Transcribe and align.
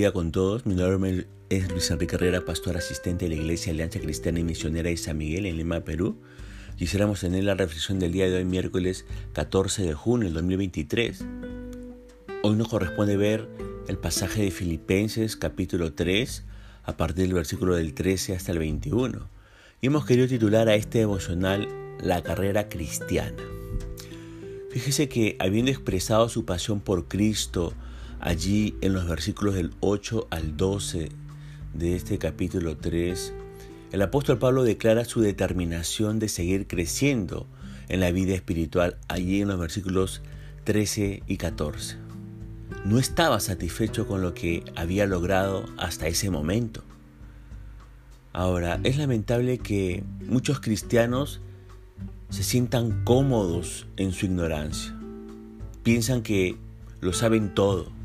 bendiga 0.00 0.14
con 0.14 0.32
todos. 0.32 0.64
Mi 0.64 0.74
nombre 0.74 1.26
es 1.50 1.70
Luis 1.70 1.90
Enrique 1.90 2.14
Herrera, 2.14 2.42
pastor 2.42 2.74
asistente 2.78 3.26
de 3.26 3.36
la 3.36 3.42
Iglesia 3.42 3.70
Alianza 3.70 4.00
Cristiana 4.00 4.40
y 4.40 4.44
Misionera 4.44 4.88
de 4.88 4.96
San 4.96 5.18
Miguel 5.18 5.44
en 5.44 5.58
Lima, 5.58 5.80
Perú. 5.80 6.16
Quisiéramos 6.78 7.20
tener 7.20 7.44
la 7.44 7.54
reflexión 7.54 7.98
del 7.98 8.12
día 8.12 8.24
de 8.24 8.36
hoy, 8.36 8.46
miércoles 8.46 9.04
14 9.34 9.82
de 9.82 9.92
junio 9.92 10.24
del 10.24 10.32
2023. 10.32 11.22
Hoy 12.42 12.56
nos 12.56 12.68
corresponde 12.68 13.18
ver 13.18 13.46
el 13.88 13.98
pasaje 13.98 14.42
de 14.42 14.50
Filipenses 14.50 15.36
capítulo 15.36 15.92
3 15.92 16.44
a 16.84 16.96
partir 16.96 17.26
del 17.26 17.34
versículo 17.34 17.74
del 17.76 17.92
13 17.92 18.34
hasta 18.34 18.52
el 18.52 18.58
21. 18.58 19.28
Y 19.82 19.88
hemos 19.88 20.06
querido 20.06 20.28
titular 20.28 20.70
a 20.70 20.76
este 20.76 21.00
devocional 21.00 21.68
La 22.00 22.22
carrera 22.22 22.70
cristiana. 22.70 23.42
Fíjese 24.70 25.10
que 25.10 25.36
habiendo 25.38 25.70
expresado 25.70 26.30
su 26.30 26.46
pasión 26.46 26.80
por 26.80 27.06
Cristo, 27.06 27.74
Allí 28.20 28.76
en 28.82 28.92
los 28.92 29.08
versículos 29.08 29.54
del 29.54 29.72
8 29.80 30.28
al 30.28 30.58
12 30.58 31.08
de 31.72 31.96
este 31.96 32.18
capítulo 32.18 32.76
3, 32.76 33.32
el 33.92 34.02
apóstol 34.02 34.38
Pablo 34.38 34.62
declara 34.62 35.06
su 35.06 35.22
determinación 35.22 36.18
de 36.18 36.28
seguir 36.28 36.66
creciendo 36.66 37.46
en 37.88 38.00
la 38.00 38.10
vida 38.10 38.34
espiritual 38.34 38.98
allí 39.08 39.40
en 39.40 39.48
los 39.48 39.58
versículos 39.58 40.20
13 40.64 41.22
y 41.26 41.36
14. 41.38 41.96
No 42.84 42.98
estaba 42.98 43.40
satisfecho 43.40 44.06
con 44.06 44.20
lo 44.20 44.34
que 44.34 44.64
había 44.76 45.06
logrado 45.06 45.64
hasta 45.78 46.06
ese 46.06 46.28
momento. 46.28 46.82
Ahora, 48.34 48.80
es 48.84 48.98
lamentable 48.98 49.56
que 49.56 50.04
muchos 50.26 50.60
cristianos 50.60 51.40
se 52.28 52.42
sientan 52.42 53.02
cómodos 53.04 53.86
en 53.96 54.12
su 54.12 54.26
ignorancia. 54.26 54.94
Piensan 55.82 56.22
que 56.22 56.58
lo 57.00 57.14
saben 57.14 57.54
todo 57.54 57.98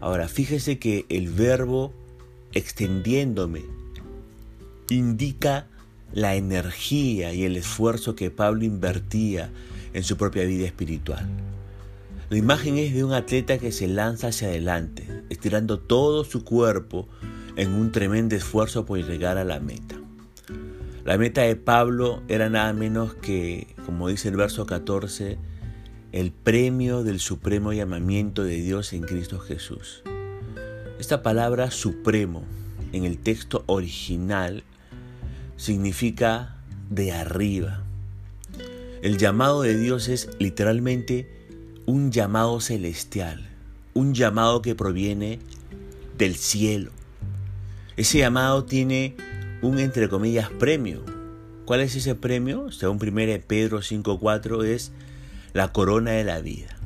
Ahora, 0.00 0.28
fíjese 0.28 0.78
que 0.78 1.06
el 1.08 1.28
verbo 1.28 1.92
extendiéndome 2.52 3.62
indica 4.88 5.66
la 6.12 6.34
energía 6.34 7.32
y 7.32 7.44
el 7.44 7.56
esfuerzo 7.56 8.14
que 8.14 8.30
Pablo 8.30 8.64
invertía 8.64 9.50
en 9.92 10.02
su 10.02 10.16
propia 10.16 10.44
vida 10.44 10.66
espiritual. 10.66 11.28
La 12.28 12.36
imagen 12.36 12.78
es 12.78 12.94
de 12.94 13.04
un 13.04 13.12
atleta 13.12 13.58
que 13.58 13.72
se 13.72 13.88
lanza 13.88 14.28
hacia 14.28 14.48
adelante, 14.48 15.24
estirando 15.30 15.80
todo 15.80 16.24
su 16.24 16.44
cuerpo 16.44 17.08
en 17.56 17.72
un 17.72 17.92
tremendo 17.92 18.36
esfuerzo 18.36 18.86
por 18.86 18.98
llegar 18.98 19.36
a 19.36 19.44
la 19.44 19.60
meta. 19.60 19.96
La 21.04 21.18
meta 21.18 21.42
de 21.42 21.56
Pablo 21.56 22.22
era 22.28 22.48
nada 22.48 22.72
menos 22.72 23.14
que, 23.14 23.74
como 23.84 24.08
dice 24.08 24.28
el 24.28 24.36
verso 24.36 24.66
14, 24.66 25.38
el 26.12 26.32
premio 26.32 27.04
del 27.04 27.20
supremo 27.20 27.72
llamamiento 27.72 28.42
de 28.42 28.56
Dios 28.56 28.92
en 28.92 29.02
Cristo 29.02 29.38
Jesús. 29.38 30.02
Esta 30.98 31.22
palabra 31.22 31.70
supremo 31.70 32.42
en 32.92 33.04
el 33.04 33.18
texto 33.18 33.62
original 33.66 34.64
significa 35.56 36.56
de 36.90 37.12
arriba. 37.12 37.84
El 39.02 39.18
llamado 39.18 39.62
de 39.62 39.78
Dios 39.78 40.08
es 40.08 40.30
literalmente 40.38 41.30
un 41.86 42.10
llamado 42.10 42.60
celestial, 42.60 43.48
un 43.94 44.12
llamado 44.12 44.62
que 44.62 44.74
proviene 44.74 45.38
del 46.18 46.34
cielo. 46.34 46.90
Ese 47.96 48.18
llamado 48.18 48.64
tiene 48.64 49.14
un 49.62 49.78
entre 49.78 50.08
comillas 50.08 50.50
premio. 50.50 51.04
¿Cuál 51.66 51.80
es 51.80 51.94
ese 51.94 52.16
premio? 52.16 52.72
Según 52.72 52.98
1 53.00 53.42
Pedro 53.46 53.78
5.4 53.78 54.64
es 54.64 54.92
la 55.52 55.72
corona 55.72 56.12
de 56.12 56.24
la 56.24 56.40
vida. 56.40 56.76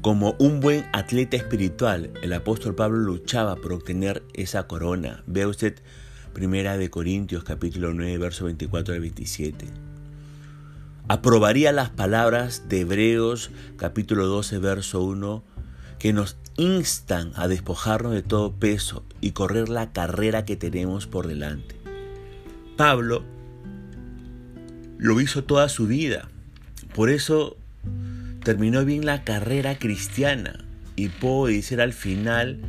Como 0.00 0.36
un 0.38 0.60
buen 0.60 0.84
atleta 0.92 1.36
espiritual, 1.36 2.10
el 2.22 2.32
apóstol 2.34 2.74
Pablo 2.74 2.98
luchaba 2.98 3.56
por 3.56 3.72
obtener 3.72 4.22
esa 4.34 4.66
corona. 4.66 5.22
Vea 5.26 5.48
usted 5.48 5.76
Primera 6.34 6.76
de 6.76 6.90
Corintios 6.90 7.44
capítulo 7.44 7.94
9, 7.94 8.18
verso 8.18 8.44
24 8.44 8.94
al 8.94 9.00
27. 9.00 9.66
Aprobaría 11.08 11.70
las 11.72 11.90
palabras 11.90 12.68
de 12.68 12.80
Hebreos 12.80 13.50
capítulo 13.76 14.26
12, 14.26 14.58
verso 14.58 15.02
1, 15.02 15.44
que 15.98 16.12
nos 16.12 16.36
instan 16.56 17.32
a 17.36 17.48
despojarnos 17.48 18.12
de 18.12 18.22
todo 18.22 18.52
peso 18.52 19.04
y 19.20 19.30
correr 19.30 19.68
la 19.68 19.92
carrera 19.92 20.44
que 20.44 20.56
tenemos 20.56 21.06
por 21.06 21.28
delante. 21.28 21.76
Pablo 22.76 23.24
lo 24.98 25.20
hizo 25.20 25.44
toda 25.44 25.68
su 25.68 25.86
vida. 25.86 26.28
Por 26.94 27.10
eso 27.10 27.56
terminó 28.44 28.84
bien 28.84 29.06
la 29.06 29.24
carrera 29.24 29.78
cristiana 29.78 30.62
y 30.96 31.08
puedo 31.08 31.46
decir 31.46 31.80
al 31.80 31.94
final, 31.94 32.60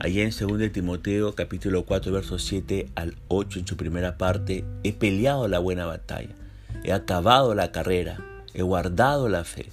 allá 0.00 0.22
en 0.22 0.30
2 0.30 0.72
Timoteo 0.72 1.34
capítulo 1.34 1.84
4 1.84 2.10
versos 2.10 2.42
7 2.44 2.88
al 2.94 3.14
8 3.28 3.58
en 3.58 3.66
su 3.66 3.76
primera 3.76 4.16
parte, 4.16 4.64
he 4.84 4.94
peleado 4.94 5.46
la 5.46 5.58
buena 5.58 5.84
batalla, 5.84 6.34
he 6.82 6.94
acabado 6.94 7.54
la 7.54 7.72
carrera, 7.72 8.16
he 8.54 8.62
guardado 8.62 9.28
la 9.28 9.44
fe. 9.44 9.66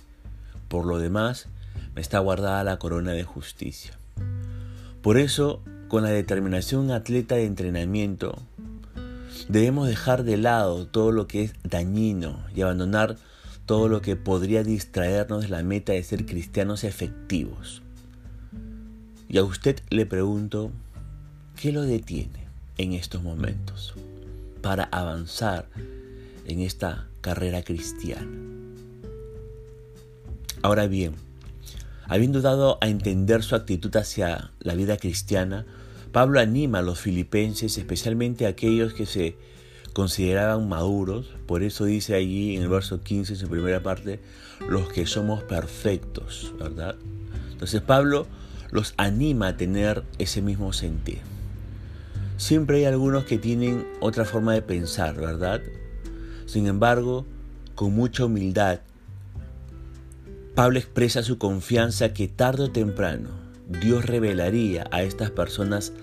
Por 0.67 0.85
lo 0.85 0.99
demás, 0.99 1.47
me 1.95 2.01
está 2.01 2.19
guardada 2.19 2.65
la 2.65 2.77
corona 2.77 3.13
de 3.13 3.23
justicia. 3.23 3.97
Por 5.01 5.17
eso, 5.17 5.63
con 5.87 6.03
la 6.03 6.09
determinación 6.09 6.91
atleta 6.91 7.35
de 7.35 7.45
entrenamiento, 7.45 8.37
debemos 9.47 9.87
dejar 9.87 10.25
de 10.25 10.35
lado 10.35 10.85
todo 10.85 11.13
lo 11.13 11.27
que 11.27 11.43
es 11.43 11.53
dañino 11.63 12.43
y 12.53 12.61
abandonar 12.61 13.15
todo 13.65 13.87
lo 13.87 14.01
que 14.01 14.15
podría 14.15 14.63
distraernos 14.63 15.43
de 15.43 15.49
la 15.49 15.63
meta 15.63 15.93
de 15.93 16.03
ser 16.03 16.25
cristianos 16.25 16.83
efectivos. 16.83 17.81
Y 19.27 19.37
a 19.37 19.43
usted 19.43 19.79
le 19.89 20.05
pregunto, 20.05 20.71
¿qué 21.59 21.71
lo 21.71 21.81
detiene 21.81 22.45
en 22.77 22.93
estos 22.93 23.23
momentos 23.23 23.95
para 24.61 24.83
avanzar 24.85 25.67
en 26.45 26.59
esta 26.59 27.07
carrera 27.21 27.63
cristiana? 27.63 28.31
Ahora 30.61 30.87
bien, 30.87 31.13
habiendo 32.07 32.41
dado 32.41 32.77
a 32.81 32.87
entender 32.87 33.43
su 33.43 33.55
actitud 33.55 33.95
hacia 33.95 34.51
la 34.59 34.75
vida 34.75 34.97
cristiana, 34.97 35.65
Pablo 36.11 36.39
anima 36.39 36.79
a 36.79 36.83
los 36.83 36.99
filipenses, 36.99 37.77
especialmente 37.77 38.45
a 38.45 38.49
aquellos 38.49 38.93
que 38.93 39.05
se 39.05 39.35
consideraban 39.95 40.67
maduros, 40.67 41.27
por 41.45 41.63
eso 41.63 41.85
dice 41.85 42.15
allí 42.15 42.57
en 42.57 42.63
el 42.63 42.67
verso 42.67 43.01
15, 43.01 43.31
en 43.31 43.39
su 43.39 43.47
primera 43.47 43.81
parte, 43.81 44.19
los 44.67 44.89
que 44.89 45.05
somos 45.05 45.41
perfectos, 45.43 46.53
¿verdad? 46.59 46.97
Entonces 47.53 47.79
Pablo 47.79 48.27
los 48.71 48.93
anima 48.97 49.47
a 49.47 49.55
tener 49.55 50.03
ese 50.17 50.41
mismo 50.41 50.73
sentir. 50.73 51.19
Siempre 52.35 52.79
hay 52.79 52.83
algunos 52.83 53.23
que 53.23 53.37
tienen 53.37 53.87
otra 54.01 54.25
forma 54.25 54.53
de 54.53 54.61
pensar, 54.61 55.15
¿verdad? 55.15 55.61
Sin 56.45 56.67
embargo, 56.67 57.25
con 57.73 57.95
mucha 57.95 58.25
humildad, 58.25 58.81
Pablo 60.55 60.77
expresa 60.77 61.23
su 61.23 61.37
confianza 61.37 62.13
que 62.13 62.27
tarde 62.27 62.63
o 62.63 62.69
temprano 62.69 63.29
Dios 63.81 64.03
revelaría 64.05 64.87
a 64.91 65.03
estas 65.03 65.31
personas 65.31 65.93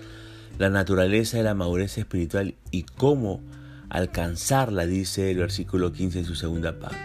la 0.57 0.71
naturaleza 0.71 1.37
de 1.37 1.43
la 1.43 1.53
madurez 1.53 1.99
espiritual 1.99 2.55
y 2.71 2.83
cómo 2.83 3.39
alcanzarla, 3.93 4.87
dice 4.87 5.31
el 5.31 5.37
versículo 5.37 5.93
15 5.93 6.19
en 6.19 6.25
su 6.25 6.35
segunda 6.35 6.79
parte. 6.79 6.97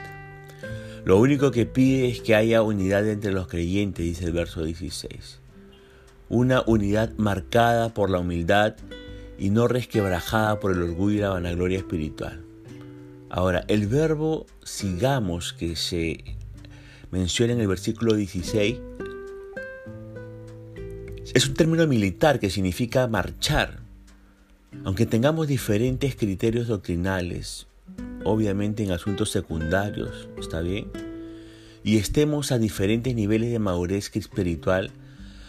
Lo 1.04 1.18
único 1.18 1.50
que 1.50 1.66
pide 1.66 2.08
es 2.08 2.20
que 2.20 2.34
haya 2.34 2.62
unidad 2.62 3.06
entre 3.06 3.32
los 3.32 3.46
creyentes, 3.46 4.04
dice 4.04 4.24
el 4.24 4.32
verso 4.32 4.64
16. 4.64 5.38
Una 6.30 6.62
unidad 6.66 7.12
marcada 7.18 7.90
por 7.92 8.10
la 8.10 8.18
humildad 8.18 8.74
y 9.38 9.50
no 9.50 9.68
resquebrajada 9.68 10.60
por 10.60 10.72
el 10.72 10.82
orgullo 10.82 11.16
y 11.16 11.20
la 11.20 11.28
vanagloria 11.28 11.78
espiritual. 11.78 12.42
Ahora, 13.30 13.64
el 13.68 13.86
verbo 13.86 14.46
sigamos 14.64 15.52
que 15.52 15.76
se 15.76 16.24
menciona 17.10 17.52
en 17.52 17.60
el 17.60 17.68
versículo 17.68 18.14
16 18.14 18.80
es 21.34 21.46
un 21.46 21.54
término 21.54 21.86
militar 21.86 22.40
que 22.40 22.48
significa 22.48 23.06
marchar. 23.06 23.87
Aunque 24.84 25.06
tengamos 25.06 25.48
diferentes 25.48 26.14
criterios 26.14 26.68
doctrinales, 26.68 27.66
obviamente 28.24 28.84
en 28.84 28.92
asuntos 28.92 29.30
secundarios, 29.30 30.28
¿está 30.38 30.60
bien? 30.60 30.90
Y 31.84 31.96
estemos 31.96 32.52
a 32.52 32.58
diferentes 32.58 33.14
niveles 33.14 33.50
de 33.50 33.58
madurez 33.58 34.10
espiritual, 34.14 34.90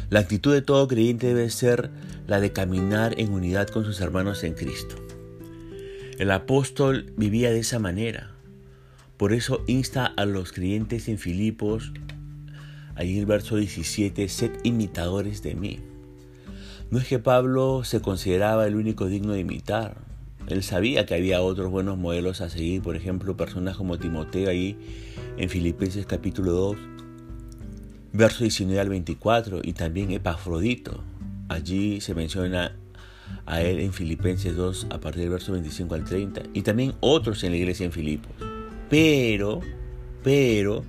la 0.09 0.21
actitud 0.21 0.53
de 0.53 0.61
todo 0.61 0.87
creyente 0.87 1.27
debe 1.27 1.49
ser 1.49 1.91
la 2.27 2.39
de 2.39 2.51
caminar 2.51 3.19
en 3.19 3.31
unidad 3.31 3.67
con 3.67 3.85
sus 3.85 4.01
hermanos 4.01 4.43
en 4.43 4.53
Cristo. 4.53 4.95
El 6.17 6.31
apóstol 6.31 7.13
vivía 7.15 7.51
de 7.51 7.59
esa 7.59 7.79
manera. 7.79 8.31
Por 9.17 9.33
eso 9.33 9.63
insta 9.67 10.05
a 10.05 10.25
los 10.25 10.51
creyentes 10.51 11.07
en 11.09 11.17
Filipos, 11.17 11.91
allí 12.95 13.19
el 13.19 13.25
verso 13.25 13.57
17, 13.57 14.27
sed 14.29 14.51
imitadores 14.63 15.43
de 15.43 15.55
mí. 15.55 15.79
No 16.91 16.97
es 16.97 17.07
que 17.07 17.19
Pablo 17.19 17.83
se 17.83 18.01
consideraba 18.01 18.65
el 18.65 18.75
único 18.75 19.05
digno 19.05 19.33
de 19.33 19.41
imitar. 19.41 19.97
Él 20.47 20.63
sabía 20.63 21.05
que 21.05 21.13
había 21.13 21.41
otros 21.41 21.69
buenos 21.69 21.99
modelos 21.99 22.41
a 22.41 22.49
seguir, 22.49 22.81
por 22.81 22.95
ejemplo, 22.95 23.37
personas 23.37 23.77
como 23.77 23.99
Timoteo 23.99 24.49
ahí 24.49 24.75
en 25.37 25.49
Filipenses 25.49 26.07
capítulo 26.07 26.51
2, 26.51 26.77
verso 28.13 28.43
19 28.43 28.81
al 28.81 28.89
24, 28.89 29.61
y 29.63 29.73
también 29.73 30.09
Epafrodito, 30.09 31.03
allí 31.47 32.01
se 32.01 32.15
menciona 32.15 32.75
a 33.45 33.61
él 33.61 33.79
en 33.79 33.93
Filipenses 33.93 34.55
2 34.55 34.87
a 34.89 34.99
partir 34.99 35.21
del 35.21 35.29
verso 35.29 35.51
25 35.51 35.93
al 35.93 36.03
30 36.03 36.41
y 36.53 36.63
también 36.63 36.93
otros 37.01 37.43
en 37.43 37.51
la 37.51 37.57
iglesia 37.57 37.85
en 37.85 37.91
Filipos. 37.91 38.31
Pero, 38.89 39.59
pero, 40.23 40.83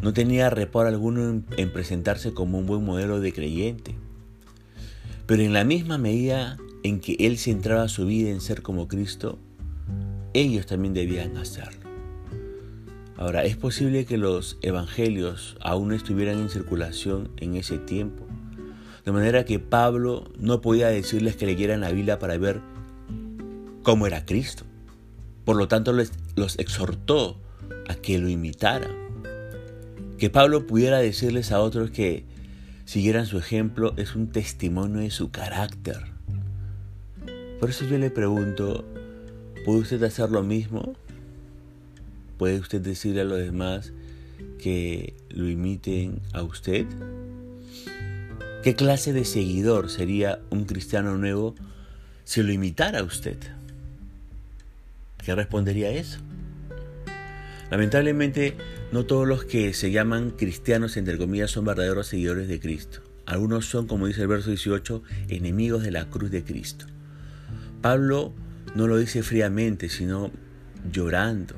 no 0.00 0.12
tenía 0.12 0.48
reparo 0.48 0.88
alguno 0.88 1.42
en, 1.56 1.72
presentarse 1.72 2.32
como 2.32 2.58
un 2.58 2.66
buen 2.66 2.84
modelo 2.84 3.20
de 3.20 3.32
creyente. 3.32 3.96
Pero 5.28 5.42
en 5.42 5.52
la 5.52 5.62
misma 5.62 5.98
medida 5.98 6.56
en 6.82 7.00
que 7.00 7.14
él 7.20 7.36
centraba 7.36 7.88
su 7.88 8.06
vida 8.06 8.30
en 8.30 8.40
ser 8.40 8.62
como 8.62 8.88
Cristo, 8.88 9.38
ellos 10.32 10.64
también 10.64 10.94
debían 10.94 11.36
hacerlo. 11.36 11.86
Ahora, 13.14 13.44
es 13.44 13.54
posible 13.54 14.06
que 14.06 14.16
los 14.16 14.56
evangelios 14.62 15.58
aún 15.60 15.92
estuvieran 15.92 16.38
en 16.38 16.48
circulación 16.48 17.30
en 17.36 17.56
ese 17.56 17.76
tiempo, 17.76 18.26
de 19.04 19.12
manera 19.12 19.44
que 19.44 19.58
Pablo 19.58 20.32
no 20.38 20.62
podía 20.62 20.88
decirles 20.88 21.36
que 21.36 21.44
leyeran 21.44 21.82
la 21.82 21.92
Biblia 21.92 22.18
para 22.18 22.38
ver 22.38 22.62
cómo 23.82 24.06
era 24.06 24.24
Cristo. 24.24 24.64
Por 25.44 25.56
lo 25.56 25.68
tanto, 25.68 25.92
los 25.92 26.58
exhortó 26.58 27.38
a 27.86 27.96
que 27.96 28.18
lo 28.18 28.30
imitaran. 28.30 28.92
Que 30.16 30.30
Pablo 30.30 30.66
pudiera 30.66 31.00
decirles 31.00 31.52
a 31.52 31.60
otros 31.60 31.90
que 31.90 32.24
siguieran 32.88 33.26
su 33.26 33.36
ejemplo 33.36 33.92
es 33.98 34.14
un 34.14 34.28
testimonio 34.28 35.00
de 35.00 35.10
su 35.10 35.30
carácter. 35.30 35.98
Por 37.60 37.68
eso 37.68 37.84
yo 37.84 37.98
le 37.98 38.10
pregunto, 38.10 38.82
¿puede 39.66 39.80
usted 39.80 40.02
hacer 40.04 40.30
lo 40.30 40.42
mismo? 40.42 40.94
¿Puede 42.38 42.58
usted 42.58 42.80
decirle 42.80 43.20
a 43.20 43.24
los 43.24 43.40
demás 43.40 43.92
que 44.58 45.12
lo 45.28 45.50
imiten 45.50 46.22
a 46.32 46.42
usted? 46.42 46.86
¿Qué 48.64 48.74
clase 48.74 49.12
de 49.12 49.26
seguidor 49.26 49.90
sería 49.90 50.40
un 50.48 50.64
cristiano 50.64 51.18
nuevo 51.18 51.54
si 52.24 52.42
lo 52.42 52.52
imitara 52.52 53.00
a 53.00 53.04
usted? 53.04 53.36
¿Qué 55.22 55.34
respondería 55.34 55.88
a 55.88 55.92
eso? 55.92 56.20
Lamentablemente, 57.70 58.56
no 58.92 59.04
todos 59.04 59.28
los 59.28 59.44
que 59.44 59.74
se 59.74 59.90
llaman 59.90 60.30
cristianos, 60.30 60.96
entre 60.96 61.18
comillas, 61.18 61.50
son 61.50 61.66
verdaderos 61.66 62.06
seguidores 62.06 62.48
de 62.48 62.60
Cristo. 62.60 63.00
Algunos 63.26 63.66
son, 63.66 63.86
como 63.86 64.06
dice 64.06 64.22
el 64.22 64.28
verso 64.28 64.48
18, 64.48 65.02
enemigos 65.28 65.82
de 65.82 65.90
la 65.90 66.08
cruz 66.08 66.30
de 66.30 66.44
Cristo. 66.44 66.86
Pablo 67.82 68.32
no 68.74 68.86
lo 68.86 68.96
dice 68.96 69.22
fríamente, 69.22 69.90
sino 69.90 70.30
llorando. 70.90 71.54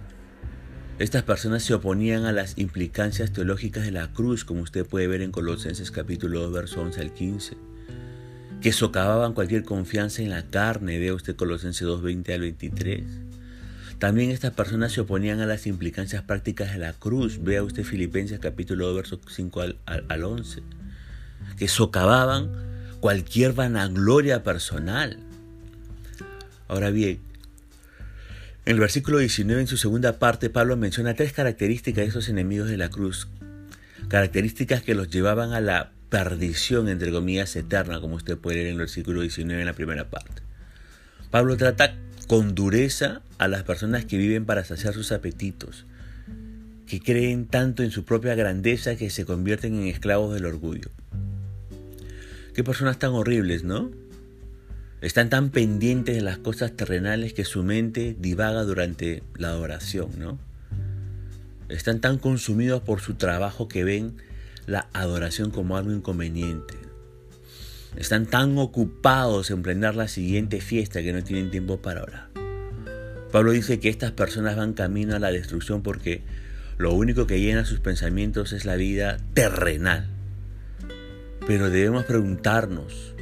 Estas 0.99 1.23
personas 1.23 1.63
se 1.63 1.75
oponían 1.75 2.25
a 2.25 2.33
las 2.33 2.59
implicancias 2.59 3.33
teológicas 3.33 3.85
de 3.85 3.93
la 3.93 4.13
cruz, 4.13 4.45
como 4.45 4.63
usted 4.63 4.85
puede 4.85 5.07
ver 5.07 5.23
en 5.23 5.31
Colosenses 5.31 5.91
capítulo 5.93 6.41
2, 6.41 6.53
verso 6.53 6.83
11 6.83 7.01
al 7.01 7.15
15, 7.15 7.57
que 8.61 8.73
socavaban 8.73 9.33
cualquier 9.33 9.63
confianza 9.63 10.23
en 10.23 10.31
la 10.31 10.51
carne, 10.51 10.99
vea 10.99 11.15
usted 11.15 11.37
Colosenses 11.37 11.87
2, 11.87 12.03
20 12.03 12.35
al 12.35 12.41
23. 12.41 13.30
También 14.01 14.31
estas 14.31 14.55
personas 14.55 14.93
se 14.93 15.03
oponían 15.03 15.41
a 15.41 15.47
las 15.47 15.67
implicancias 15.67 16.23
prácticas 16.23 16.73
de 16.73 16.79
la 16.79 16.95
cruz, 16.95 17.45
vea 17.45 17.63
usted 17.63 17.85
Filipenses 17.85 18.39
capítulo 18.39 18.87
2, 18.87 18.97
verso 18.97 19.21
5 19.29 19.61
al, 19.61 19.77
al 19.85 20.25
11, 20.25 20.63
que 21.59 21.69
socavaban 21.69 22.51
cualquier 23.01 23.53
vanagloria 23.53 24.43
personal. 24.43 25.19
Ahora 26.67 26.89
bien, 26.89 27.21
en 28.65 28.73
el 28.73 28.81
versículo 28.81 29.19
19, 29.19 29.61
en 29.61 29.67
su 29.67 29.77
segunda 29.77 30.19
parte, 30.19 30.49
Pablo 30.49 30.79
menciona 30.79 31.13
tres 31.13 31.35
características 31.35 32.03
de 32.03 32.09
esos 32.09 32.31
enemigos 32.31 32.71
de 32.71 32.79
la 32.79 32.89
cruz. 32.89 33.29
Características 34.09 34.83
que 34.83 34.95
los 34.95 35.11
llevaban 35.11 35.53
a 35.53 35.61
la 35.61 35.93
perdición, 36.09 36.89
entre 36.89 37.13
comillas, 37.13 37.55
eterna, 37.55 38.01
como 38.01 38.15
usted 38.15 38.39
puede 38.39 38.57
leer 38.57 38.69
en 38.69 38.73
el 38.73 38.79
versículo 38.79 39.21
19 39.21 39.61
en 39.61 39.67
la 39.67 39.75
primera 39.75 40.09
parte. 40.09 40.41
Pablo 41.31 41.59
trata 41.59 41.97
con 42.31 42.55
dureza 42.55 43.23
a 43.39 43.49
las 43.49 43.65
personas 43.65 44.05
que 44.05 44.17
viven 44.17 44.45
para 44.45 44.63
saciar 44.63 44.95
sus 44.95 45.11
apetitos, 45.11 45.85
que 46.87 47.01
creen 47.01 47.45
tanto 47.45 47.83
en 47.83 47.91
su 47.91 48.05
propia 48.05 48.37
grandeza 48.37 48.95
que 48.95 49.11
se 49.11 49.25
convierten 49.25 49.75
en 49.75 49.89
esclavos 49.89 50.33
del 50.33 50.47
orgullo. 50.47 50.91
Qué 52.55 52.63
personas 52.63 53.01
tan 53.01 53.15
horribles, 53.15 53.65
¿no? 53.65 53.91
Están 55.01 55.29
tan 55.29 55.51
pendientes 55.51 56.15
de 56.15 56.21
las 56.21 56.39
cosas 56.39 56.71
terrenales 56.71 57.33
que 57.33 57.45
su 57.45 57.65
mente 57.65 58.15
divaga 58.17 58.63
durante 58.63 59.25
la 59.35 59.49
adoración, 59.49 60.11
¿no? 60.17 60.39
Están 61.69 62.01
tan 62.01 62.17
consumidos 62.19 62.81
por 62.81 63.01
su 63.01 63.15
trabajo 63.15 63.67
que 63.67 63.83
ven 63.83 64.15
la 64.69 64.87
adoración 64.93 65.51
como 65.51 65.77
algo 65.77 65.91
inconveniente. 65.91 66.80
Están 67.97 68.27
tan 68.27 68.57
ocupados 68.59 69.51
en 69.51 69.63
planear 69.63 69.95
la 69.95 70.09
siguiente 70.09 70.61
fiesta 70.61 71.03
que 71.03 71.13
no 71.13 71.23
tienen 71.23 71.51
tiempo 71.51 71.83
para 71.83 72.03
orar. 72.03 72.29
Pablo 73.33 73.53
dice 73.53 73.79
que 73.81 73.89
estas 73.89 74.13
personas 74.13 74.57
van 74.57 74.73
camino 74.73 75.15
a 75.15 75.19
la 75.19 75.31
destrucción 75.31 75.83
porque 75.83 76.23
lo 76.79 76.95
único 76.95 77.27
que 77.27 77.41
llena 77.41 77.65
sus 77.65 77.81
pensamientos 77.81 78.53
es 78.53 78.65
la 78.65 78.77
vida 78.77 79.19
terrenal. 79.35 80.09
Pero 81.47 81.71
debemos 81.71 82.05
preguntarnos, 82.05 83.15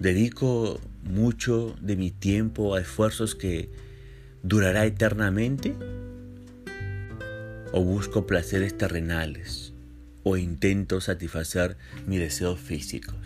¿Dedico 0.00 0.80
mucho 1.02 1.74
de 1.80 1.96
mi 1.96 2.12
tiempo 2.12 2.76
a 2.76 2.80
esfuerzos 2.80 3.34
que 3.34 3.68
durará 4.44 4.86
eternamente? 4.86 5.74
¿O 7.72 7.82
busco 7.82 8.24
placeres 8.24 8.76
terrenales? 8.78 9.74
¿O 10.30 10.36
intento 10.36 11.00
satisfacer 11.00 11.78
mis 12.06 12.20
deseos 12.20 12.60
físicos? 12.60 13.16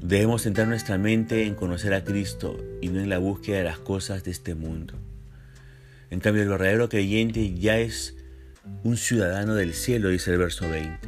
Debemos 0.00 0.40
centrar 0.40 0.68
nuestra 0.68 0.96
mente 0.96 1.44
en 1.44 1.54
conocer 1.54 1.92
a 1.92 2.02
Cristo 2.02 2.56
y 2.80 2.88
no 2.88 3.00
en 3.00 3.10
la 3.10 3.18
búsqueda 3.18 3.58
de 3.58 3.64
las 3.64 3.78
cosas 3.78 4.24
de 4.24 4.30
este 4.30 4.54
mundo. 4.54 4.94
En 6.08 6.20
cambio, 6.20 6.44
el 6.44 6.48
verdadero 6.48 6.88
creyente 6.88 7.52
ya 7.52 7.78
es 7.78 8.14
un 8.84 8.96
ciudadano 8.96 9.54
del 9.54 9.74
cielo, 9.74 10.08
dice 10.08 10.32
el 10.32 10.38
verso 10.38 10.66
20 10.66 10.98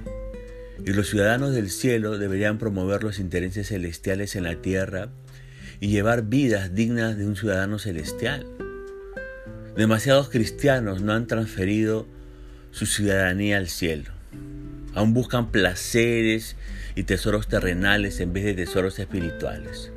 y 0.85 0.93
los 0.93 1.09
ciudadanos 1.09 1.55
del 1.55 1.71
cielo 1.71 2.19
deberían 2.19 2.59
promover 2.59 3.03
los 3.03 3.19
intereses 3.19 3.69
celestiales 3.69 4.37
en 4.37 4.45
la 4.45 4.57
tierra 4.57 5.09
y 5.81 5.89
llevar 5.89 6.25
vidas 6.25 6.75
dignas 6.75 7.17
de 7.17 7.27
un 7.27 7.37
ciudadano 7.37 7.79
celestial. 7.79 8.47
Demasiados 9.77 10.29
cristianos 10.29 11.01
no 11.01 11.15
han 11.15 11.27
transferido 11.27 12.07
su 12.71 12.87
ciudadanía 12.87 13.59
al 13.59 13.69
cielo. 13.69 14.11
Aún 14.95 15.15
buscan 15.15 15.51
placeres 15.51 16.57
y 16.95 17.05
tesoros 17.05 17.49
terrenales 17.49 18.21
en 18.21 18.33
vez 18.33 18.45
de 18.45 18.55
tesoros 18.55 18.99
espirituales. 18.99 19.93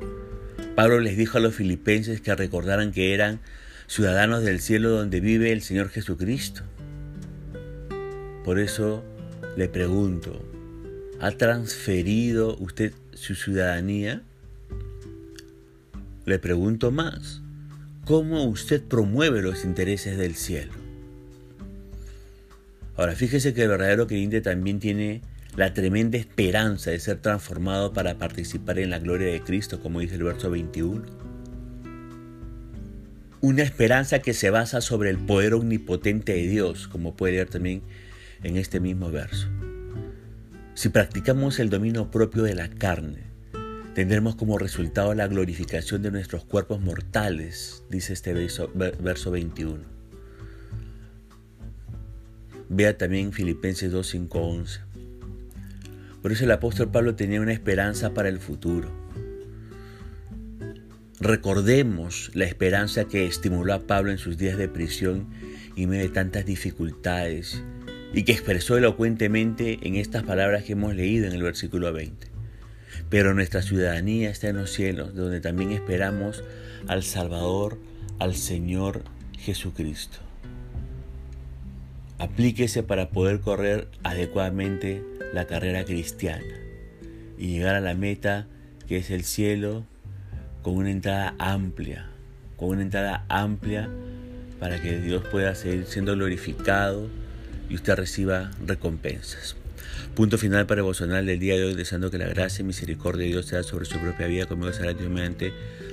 Pablo 0.74 1.00
les 1.00 1.16
dijo 1.16 1.38
a 1.38 1.40
los 1.40 1.54
filipenses 1.54 2.20
que 2.20 2.34
recordaran 2.34 2.92
que 2.92 3.14
eran 3.14 3.40
ciudadanos 3.86 4.42
del 4.42 4.60
cielo 4.60 4.90
donde 4.90 5.20
vive 5.20 5.52
el 5.52 5.62
Señor 5.62 5.88
Jesucristo. 5.90 6.62
Por 8.44 8.58
eso 8.58 9.04
le 9.56 9.68
pregunto, 9.68 10.42
¿Ha 11.22 11.30
transferido 11.30 12.56
usted 12.58 12.92
su 13.14 13.36
ciudadanía? 13.36 14.22
Le 16.24 16.40
pregunto 16.40 16.90
más, 16.90 17.42
¿cómo 18.04 18.42
usted 18.42 18.82
promueve 18.82 19.40
los 19.40 19.64
intereses 19.64 20.18
del 20.18 20.34
cielo? 20.34 20.72
Ahora, 22.96 23.14
fíjese 23.14 23.54
que 23.54 23.62
el 23.62 23.68
verdadero 23.68 24.06
creyente 24.06 24.40
también 24.40 24.78
tiene 24.78 25.22
la 25.56 25.74
tremenda 25.74 26.18
esperanza 26.18 26.90
de 26.90 27.00
ser 27.00 27.18
transformado 27.18 27.92
para 27.92 28.18
participar 28.18 28.78
en 28.78 28.90
la 28.90 28.98
gloria 28.98 29.32
de 29.32 29.42
Cristo, 29.42 29.80
como 29.80 30.00
dice 30.00 30.16
el 30.16 30.24
verso 30.24 30.50
21. 30.50 31.02
Una 33.40 33.62
esperanza 33.62 34.20
que 34.20 34.34
se 34.34 34.50
basa 34.50 34.80
sobre 34.80 35.10
el 35.10 35.18
poder 35.18 35.54
omnipotente 35.54 36.32
de 36.32 36.46
Dios, 36.46 36.86
como 36.86 37.16
puede 37.16 37.34
leer 37.34 37.48
también 37.48 37.82
en 38.42 38.56
este 38.56 38.78
mismo 38.78 39.10
verso. 39.10 39.48
Si 40.74 40.88
practicamos 40.88 41.58
el 41.58 41.68
dominio 41.68 42.10
propio 42.10 42.44
de 42.44 42.54
la 42.54 42.68
carne, 42.68 43.24
tendremos 43.94 44.36
como 44.36 44.58
resultado 44.58 45.14
la 45.14 45.26
glorificación 45.26 46.02
de 46.02 46.10
nuestros 46.10 46.44
cuerpos 46.44 46.80
mortales, 46.80 47.84
dice 47.90 48.12
este 48.12 48.32
verso, 48.32 49.30
21. 49.30 49.91
Vea 52.74 52.96
también 52.96 53.34
Filipenses 53.34 53.92
2, 53.92 54.06
5, 54.06 54.38
11. 54.38 54.80
Por 56.22 56.32
eso 56.32 56.44
el 56.44 56.50
apóstol 56.52 56.90
Pablo 56.90 57.14
tenía 57.14 57.42
una 57.42 57.52
esperanza 57.52 58.14
para 58.14 58.30
el 58.30 58.38
futuro. 58.38 58.88
Recordemos 61.20 62.30
la 62.32 62.46
esperanza 62.46 63.04
que 63.04 63.26
estimuló 63.26 63.74
a 63.74 63.86
Pablo 63.86 64.10
en 64.10 64.16
sus 64.16 64.38
días 64.38 64.56
de 64.56 64.70
prisión 64.70 65.26
y 65.76 65.86
medio 65.86 66.04
de 66.04 66.08
tantas 66.08 66.46
dificultades 66.46 67.62
y 68.14 68.22
que 68.22 68.32
expresó 68.32 68.78
elocuentemente 68.78 69.78
en 69.82 69.96
estas 69.96 70.22
palabras 70.22 70.64
que 70.64 70.72
hemos 70.72 70.94
leído 70.94 71.26
en 71.26 71.34
el 71.34 71.42
versículo 71.42 71.92
20. 71.92 72.26
Pero 73.10 73.34
nuestra 73.34 73.60
ciudadanía 73.60 74.30
está 74.30 74.48
en 74.48 74.56
los 74.56 74.72
cielos, 74.72 75.14
donde 75.14 75.42
también 75.42 75.72
esperamos 75.72 76.42
al 76.86 77.02
Salvador, 77.02 77.76
al 78.18 78.34
Señor 78.34 79.02
Jesucristo. 79.36 80.31
Aplíquese 82.22 82.84
para 82.84 83.10
poder 83.10 83.40
correr 83.40 83.88
adecuadamente 84.04 85.02
la 85.34 85.48
carrera 85.48 85.84
cristiana. 85.84 86.54
y 87.36 87.48
llegar 87.48 87.74
a 87.74 87.80
la 87.80 87.94
meta 87.94 88.46
que 88.86 88.98
es 88.98 89.10
el 89.10 89.24
cielo 89.24 89.84
con 90.62 90.74
una 90.74 90.92
entrada 90.92 91.34
amplia, 91.40 92.10
con 92.56 92.68
una 92.68 92.82
entrada 92.82 93.24
amplia 93.28 93.90
para 94.60 94.80
que 94.80 95.00
Dios 95.00 95.24
pueda 95.32 95.56
seguir 95.56 95.86
siendo 95.86 96.14
glorificado 96.14 97.08
y 97.68 97.74
usted 97.74 97.96
reciba 97.96 98.52
recompensas. 98.64 99.56
Punto 100.14 100.38
final 100.38 100.66
para 100.66 100.82
el 100.82 101.26
del 101.26 101.40
día 101.40 101.56
de 101.56 101.64
hoy, 101.64 101.74
deseando 101.74 102.12
que 102.12 102.18
la 102.18 102.28
gracia 102.28 102.62
y 102.62 102.66
misericordia 102.66 103.24
de 103.24 103.32
Dios 103.32 103.46
sea 103.46 103.64
sobre 103.64 103.86
su 103.86 103.98
propia 103.98 104.28
vida, 104.28 104.46
conmigo 104.46 104.72
será 104.72 104.94
Dios 104.94 105.52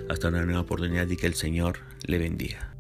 hasta 0.10 0.28
una 0.28 0.46
nueva 0.46 0.62
oportunidad 0.62 1.10
y 1.10 1.18
que 1.18 1.26
el 1.26 1.34
Señor 1.34 1.80
le 2.06 2.20
bendiga. 2.20 2.79